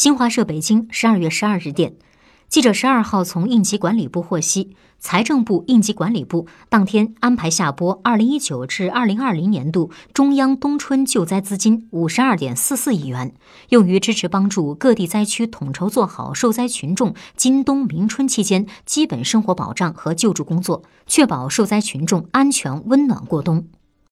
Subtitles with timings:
[0.00, 1.92] 新华社北京十二月十二日电。
[2.48, 13.34] 记者十二号从应急管理部获悉财政部应急管理部当天安排下拨二零一九至二零二零年度中央冬春救灾资金五十二点四四亿元
[13.68, 23.66] 用于支持帮助各地灾区统筹做好受灾群众今冬明春期间基本生活保障和救助工作确保受灾群众安全温暖过冬。